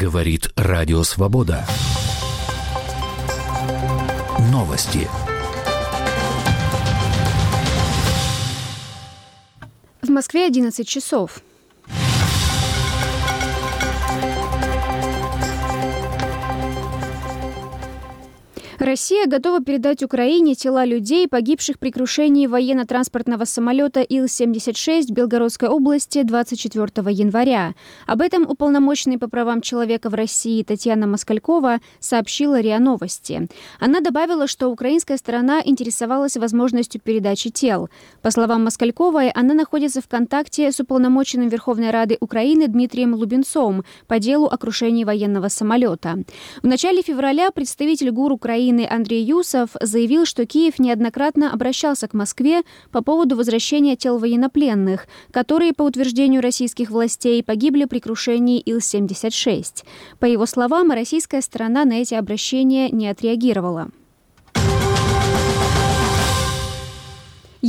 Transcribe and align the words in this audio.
Говорит 0.00 0.50
Радио 0.56 1.02
Свобода. 1.02 1.66
Новости. 4.50 5.06
В 10.00 10.08
Москве 10.08 10.46
11 10.46 10.88
часов. 10.88 11.42
Россия 18.80 19.26
готова 19.26 19.62
передать 19.62 20.02
Украине 20.02 20.54
тела 20.54 20.86
людей, 20.86 21.28
погибших 21.28 21.78
при 21.78 21.90
крушении 21.90 22.46
военно-транспортного 22.46 23.44
самолета 23.44 24.00
Ил-76 24.00 25.08
в 25.08 25.10
Белгородской 25.10 25.68
области 25.68 26.22
24 26.22 26.86
января. 27.14 27.74
Об 28.06 28.22
этом 28.22 28.48
уполномоченный 28.48 29.18
по 29.18 29.28
правам 29.28 29.60
человека 29.60 30.08
в 30.08 30.14
России 30.14 30.62
Татьяна 30.62 31.06
Москалькова 31.06 31.80
сообщила 31.98 32.58
РИА 32.58 32.78
Новости. 32.78 33.48
Она 33.80 34.00
добавила, 34.00 34.46
что 34.46 34.68
украинская 34.68 35.18
сторона 35.18 35.60
интересовалась 35.62 36.38
возможностью 36.38 37.02
передачи 37.02 37.50
тел. 37.50 37.90
По 38.22 38.30
словам 38.30 38.64
Москальковой, 38.64 39.28
она 39.28 39.52
находится 39.52 40.00
в 40.00 40.08
контакте 40.08 40.72
с 40.72 40.80
уполномоченным 40.80 41.48
Верховной 41.48 41.90
Рады 41.90 42.16
Украины 42.20 42.66
Дмитрием 42.66 43.12
Лубенцом 43.12 43.84
по 44.06 44.18
делу 44.18 44.46
о 44.46 44.56
крушении 44.56 45.04
военного 45.04 45.48
самолета. 45.48 46.24
В 46.62 46.66
начале 46.66 47.02
февраля 47.02 47.50
представитель 47.50 48.10
ГУР 48.10 48.32
Украины 48.32 48.69
Украины 48.70 48.86
Андрей 48.88 49.24
Юсов 49.24 49.70
заявил, 49.80 50.24
что 50.26 50.46
Киев 50.46 50.78
неоднократно 50.78 51.52
обращался 51.52 52.06
к 52.06 52.14
Москве 52.14 52.62
по 52.92 53.02
поводу 53.02 53.34
возвращения 53.34 53.96
тел 53.96 54.16
военнопленных, 54.18 55.08
которые, 55.32 55.72
по 55.72 55.82
утверждению 55.82 56.40
российских 56.40 56.90
властей, 56.90 57.42
погибли 57.42 57.86
при 57.86 57.98
крушении 57.98 58.62
Ил-76. 58.64 59.84
По 60.20 60.26
его 60.26 60.46
словам, 60.46 60.92
российская 60.92 61.42
сторона 61.42 61.84
на 61.84 61.94
эти 61.94 62.14
обращения 62.14 62.90
не 62.90 63.08
отреагировала. 63.08 63.90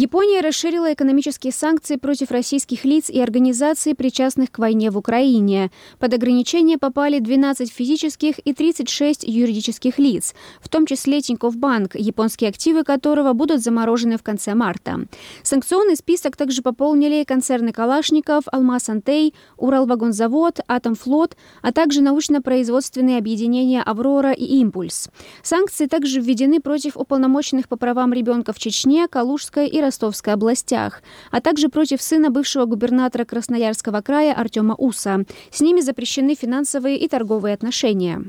Япония 0.02 0.42
расширила 0.42 0.92
экономические 0.94 1.54
санкции 1.54 1.96
против 1.96 2.32
российских 2.32 2.86
лиц 2.86 3.08
и 3.08 3.22
организаций, 3.22 3.94
причастных 3.94 4.52
к 4.52 4.58
войне 4.58 4.90
в 4.90 4.98
Украине. 4.98 5.70
Под 6.00 6.16
ограничения 6.16 6.80
попали 6.80 7.20
12 7.20 7.72
физических 7.72 8.40
и 8.40 8.52
36 8.52 9.24
юридических 9.24 10.00
лиц, 10.00 10.34
в 10.60 10.70
том 10.70 10.88
числе 10.88 11.22
Тинькофф 11.22 11.56
Банк, 11.56 11.94
японские 11.94 12.50
активы 12.50 12.84
которого 12.84 13.34
будут 13.34 13.62
заморожены 13.62 14.18
в 14.18 14.24
конце 14.24 14.56
марта. 14.56 15.06
Санкционный 15.44 15.96
список 15.96 16.36
также 16.36 16.64
пополнили 16.64 17.24
концерны 17.24 17.72
Калашников, 17.72 18.46
Алмаз 18.52 18.90
Антей, 18.90 19.36
Уралвагонзавод, 19.58 20.62
Атомфлот, 20.66 21.38
а 21.62 21.72
также 21.72 22.02
научно-производственные 22.02 23.20
объединения 23.20 23.84
«Аврора» 23.84 24.32
и 24.32 24.46
«Импульс». 24.46 25.10
Санкции 25.44 25.86
также 25.86 26.22
введены 26.22 26.60
против 26.60 26.98
уполномоченных 26.98 27.68
по 27.68 27.76
правам 27.76 28.14
ребенка 28.14 28.52
в 28.52 28.58
Чечне, 28.58 29.08
Калужской 29.08 29.68
и 29.68 29.80
Ростовской 29.92 30.34
областях, 30.34 31.04
а 31.32 31.42
также 31.42 31.68
против 31.68 32.02
сына 32.02 32.30
бывшего 32.32 32.66
губернатора 32.66 33.26
Красноярского 33.26 34.02
края 34.02 34.34
Артема 34.34 34.74
Уса. 34.78 35.26
С 35.52 35.60
ними 35.60 35.82
запрещены 35.82 36.34
финансовые 36.34 36.98
и 36.98 37.10
торговые 37.10 37.54
отношения. 37.54 38.24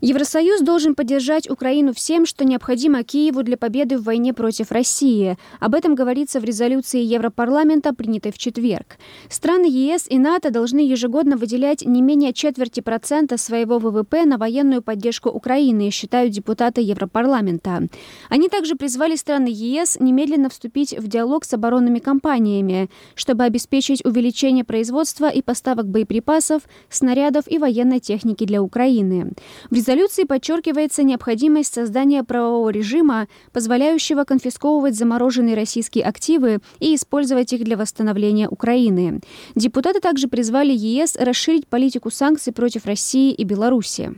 Евросоюз 0.00 0.60
должен 0.60 0.94
поддержать 0.94 1.50
Украину 1.50 1.92
всем, 1.92 2.24
что 2.24 2.44
необходимо 2.44 3.02
Киеву 3.02 3.42
для 3.42 3.56
победы 3.56 3.98
в 3.98 4.04
войне 4.04 4.32
против 4.32 4.70
России. 4.70 5.36
Об 5.58 5.74
этом 5.74 5.96
говорится 5.96 6.38
в 6.38 6.44
резолюции 6.44 7.00
Европарламента, 7.00 7.92
принятой 7.92 8.30
в 8.30 8.38
четверг. 8.38 8.96
Страны 9.28 9.66
ЕС 9.68 10.06
и 10.08 10.18
НАТО 10.20 10.52
должны 10.52 10.78
ежегодно 10.78 11.36
выделять 11.36 11.84
не 11.84 12.00
менее 12.00 12.32
четверти 12.32 12.78
процента 12.78 13.36
своего 13.38 13.80
ВВП 13.80 14.24
на 14.24 14.38
военную 14.38 14.82
поддержку 14.82 15.30
Украины, 15.30 15.90
считают 15.90 16.32
депутаты 16.32 16.80
Европарламента. 16.80 17.88
Они 18.28 18.48
также 18.48 18.76
призвали 18.76 19.16
страны 19.16 19.48
ЕС 19.50 19.98
немедленно 19.98 20.48
вступить 20.48 20.96
в 20.96 21.08
диалог 21.08 21.44
с 21.44 21.52
оборонными 21.54 21.98
компаниями, 21.98 22.88
чтобы 23.16 23.42
обеспечить 23.42 24.04
увеличение 24.04 24.62
производства 24.62 25.28
и 25.28 25.42
поставок 25.42 25.88
боеприпасов, 25.88 26.62
снарядов 26.88 27.48
и 27.48 27.58
военной 27.58 27.98
техники 27.98 28.44
для 28.44 28.62
Украины. 28.62 29.32
В 29.70 29.87
резолюции 29.88 30.24
подчеркивается 30.24 31.02
необходимость 31.02 31.72
создания 31.72 32.22
правового 32.22 32.68
режима, 32.68 33.26
позволяющего 33.52 34.24
конфисковывать 34.24 34.94
замороженные 34.94 35.56
российские 35.56 36.04
активы 36.04 36.58
и 36.78 36.94
использовать 36.94 37.54
их 37.54 37.64
для 37.64 37.78
восстановления 37.78 38.50
Украины. 38.50 39.20
Депутаты 39.54 40.00
также 40.00 40.28
призвали 40.28 40.74
ЕС 40.74 41.16
расширить 41.16 41.66
политику 41.68 42.10
санкций 42.10 42.52
против 42.52 42.84
России 42.84 43.32
и 43.32 43.44
Беларуси. 43.44 44.14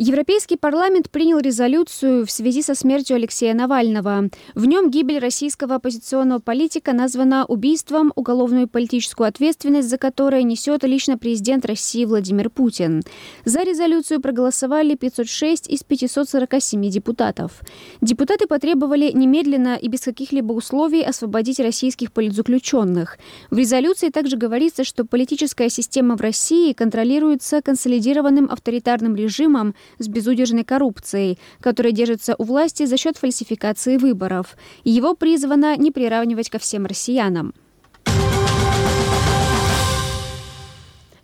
Европейский 0.00 0.56
парламент 0.56 1.10
принял 1.10 1.40
резолюцию 1.40 2.24
в 2.24 2.30
связи 2.30 2.62
со 2.62 2.76
смертью 2.76 3.16
Алексея 3.16 3.52
Навального. 3.52 4.30
В 4.54 4.64
нем 4.64 4.92
гибель 4.92 5.18
российского 5.18 5.74
оппозиционного 5.74 6.38
политика 6.38 6.92
названа 6.92 7.44
убийством, 7.44 8.12
уголовную 8.14 8.62
и 8.62 8.66
политическую 8.66 9.26
ответственность 9.26 9.88
за 9.88 9.98
которое 9.98 10.44
несет 10.44 10.84
лично 10.84 11.18
президент 11.18 11.66
России 11.66 12.04
Владимир 12.04 12.48
Путин. 12.48 13.02
За 13.44 13.64
резолюцию 13.64 14.20
проголосовали 14.20 14.94
506 14.94 15.68
из 15.68 15.82
547 15.82 16.90
депутатов. 16.90 17.60
Депутаты 18.00 18.46
потребовали 18.46 19.10
немедленно 19.10 19.74
и 19.74 19.88
без 19.88 20.02
каких-либо 20.02 20.52
условий 20.52 21.02
освободить 21.02 21.58
российских 21.58 22.12
политзаключенных. 22.12 23.18
В 23.50 23.58
резолюции 23.58 24.10
также 24.10 24.36
говорится, 24.36 24.84
что 24.84 25.04
политическая 25.04 25.68
система 25.68 26.16
в 26.16 26.20
России 26.20 26.72
контролируется 26.72 27.62
консолидированным 27.62 28.48
авторитарным 28.48 29.16
режимом, 29.16 29.74
с 29.98 30.08
безудержной 30.08 30.64
коррупцией, 30.64 31.38
которая 31.60 31.92
держится 31.92 32.34
у 32.38 32.44
власти 32.44 32.86
за 32.86 32.96
счет 32.96 33.16
фальсификации 33.16 33.96
выборов. 33.96 34.56
Его 34.84 35.14
призвано 35.14 35.76
не 35.76 35.90
приравнивать 35.90 36.50
ко 36.50 36.58
всем 36.58 36.86
россиянам. 36.86 37.54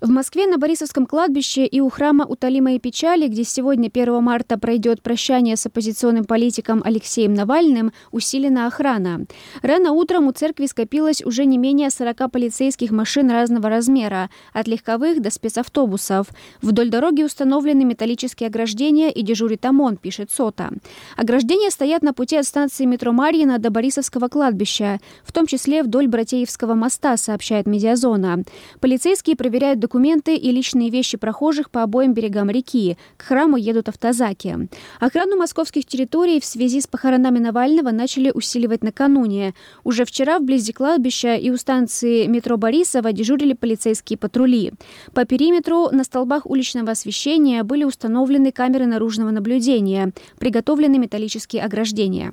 В 0.05 0.11
Москве 0.11 0.47
на 0.47 0.59
Борисовском 0.59 1.07
кладбище 1.07 1.65
и 1.65 1.81
у 1.81 1.89
храма 1.89 2.27
Утолимой 2.27 2.79
печали, 2.79 3.27
где 3.27 3.43
сегодня, 3.43 3.89
1 3.89 4.23
марта, 4.23 4.59
пройдет 4.59 5.01
прощание 5.01 5.57
с 5.57 5.65
оппозиционным 5.65 6.27
политиком 6.27 6.83
Алексеем 6.85 7.33
Навальным, 7.33 7.91
усилена 8.13 8.67
охрана. 8.67 9.25
Рано 9.63 9.93
утром 9.93 10.27
у 10.27 10.33
церкви 10.33 10.67
скопилось 10.67 11.23
уже 11.25 11.47
не 11.47 11.57
менее 11.57 11.89
40 11.89 12.31
полицейских 12.31 12.91
машин 12.91 13.31
разного 13.31 13.71
размера, 13.71 14.29
от 14.53 14.69
легковых 14.69 15.23
до 15.23 15.31
спецавтобусов. 15.31 16.27
Вдоль 16.61 16.91
дороги 16.91 17.23
установлены 17.23 17.87
металлические 17.87 18.49
ограждения 18.49 19.11
и 19.11 19.23
дежурит 19.23 19.65
ОМОН, 19.65 19.97
пишет 19.97 20.31
СОТа. 20.31 20.69
Ограждения 21.17 21.71
стоят 21.71 22.03
на 22.03 22.13
пути 22.13 22.37
от 22.37 22.45
станции 22.45 22.85
метро 22.85 23.13
Марьина 23.13 23.59
до 23.59 23.71
Борисовского 23.71 24.29
кладбища, 24.29 25.01
в 25.25 25.33
том 25.33 25.47
числе 25.47 25.83
вдоль 25.83 26.09
Братеевского 26.09 26.75
моста, 26.75 27.17
сообщает 27.17 27.65
Медиазона. 27.65 28.45
Полицейские 28.81 29.35
проверяют 29.35 29.81
документы 29.81 29.94
документы 29.95 30.35
и 30.35 30.51
личные 30.51 30.91
вещи 30.91 31.17
прохожих 31.17 31.71
по 31.71 31.85
обоим 31.85 32.15
берегам 32.15 32.51
реки. 32.51 32.97
К 33.17 33.23
храму 33.23 33.57
едут 33.57 33.89
автозаки. 33.89 34.69
Охрану 34.99 35.37
московских 35.37 35.87
территорий 35.87 36.41
в 36.41 36.45
связи 36.45 36.81
с 36.81 36.89
похоронами 36.89 37.39
Навального 37.39 37.93
начали 37.93 38.33
усиливать 38.35 38.83
накануне. 38.83 39.55
Уже 39.85 40.05
вчера 40.05 40.41
вблизи 40.41 40.73
кладбища 40.73 41.37
и 41.37 41.49
у 41.51 41.57
станции 41.57 42.27
метро 42.27 42.57
Борисова 42.57 43.13
дежурили 43.13 43.53
полицейские 43.53 44.19
патрули. 44.19 44.73
По 45.13 45.25
периметру 45.25 45.91
на 45.93 46.03
столбах 46.03 46.45
уличного 46.45 46.91
освещения 46.91 47.63
были 47.63 47.85
установлены 47.85 48.51
камеры 48.51 48.87
наружного 48.87 49.31
наблюдения, 49.31 50.13
приготовлены 50.41 50.99
металлические 50.99 51.63
ограждения. 51.63 52.33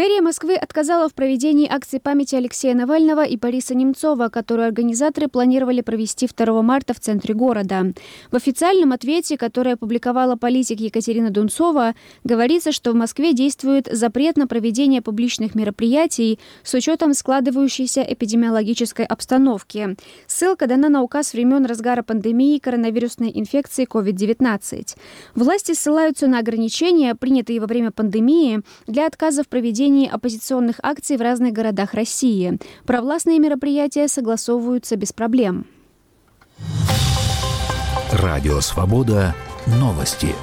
Мэрия 0.00 0.22
Москвы 0.22 0.54
отказала 0.54 1.10
в 1.10 1.14
проведении 1.14 1.70
акции 1.70 1.98
памяти 1.98 2.34
Алексея 2.34 2.74
Навального 2.74 3.22
и 3.22 3.36
Бориса 3.36 3.74
Немцова, 3.74 4.30
которую 4.30 4.66
организаторы 4.66 5.28
планировали 5.28 5.82
провести 5.82 6.26
2 6.26 6.62
марта 6.62 6.94
в 6.94 7.00
центре 7.00 7.34
города. 7.34 7.92
В 8.30 8.36
официальном 8.36 8.92
ответе, 8.92 9.36
который 9.36 9.74
опубликовала 9.74 10.36
политик 10.36 10.80
Екатерина 10.80 11.28
Дунцова, 11.28 11.94
говорится, 12.24 12.72
что 12.72 12.92
в 12.92 12.94
Москве 12.94 13.34
действует 13.34 13.90
запрет 13.92 14.38
на 14.38 14.46
проведение 14.46 15.02
публичных 15.02 15.54
мероприятий 15.54 16.38
с 16.62 16.72
учетом 16.72 17.12
складывающейся 17.12 18.00
эпидемиологической 18.00 19.04
обстановки. 19.04 19.96
Ссылка 20.26 20.66
дана 20.66 20.88
на 20.88 21.02
указ 21.02 21.34
времен 21.34 21.66
разгара 21.66 22.02
пандемии 22.02 22.58
коронавирусной 22.58 23.32
инфекции 23.34 23.86
COVID-19. 23.86 24.96
Власти 25.34 25.74
ссылаются 25.74 26.26
на 26.26 26.38
ограничения, 26.38 27.14
принятые 27.14 27.60
во 27.60 27.66
время 27.66 27.90
пандемии, 27.90 28.62
для 28.86 29.06
отказа 29.06 29.42
в 29.42 29.48
проведении 29.48 29.89
проведении 29.90 30.08
оппозиционных 30.08 30.76
акций 30.82 31.16
в 31.16 31.20
разных 31.20 31.52
городах 31.52 31.94
России. 31.94 32.58
Провластные 32.86 33.38
мероприятия 33.38 34.08
согласовываются 34.08 34.96
без 34.96 35.12
проблем. 35.12 35.66
Радио 38.12 38.60
«Свобода» 38.60 39.34
новости. 39.66 40.34